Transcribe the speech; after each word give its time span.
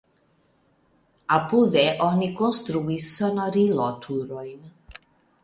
Apude 1.35 1.83
oni 2.07 2.31
konstruis 2.41 3.11
sonoriloturojn. 3.19 4.59